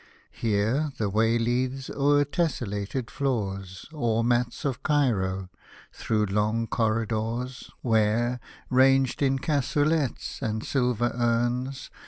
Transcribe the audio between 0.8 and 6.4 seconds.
the way leads, o'er tesselated floors Or mats of Cairo, through